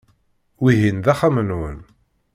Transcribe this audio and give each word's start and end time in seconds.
Wihin 0.61 0.97
d 1.05 1.07
axxam-nwen. 1.13 1.79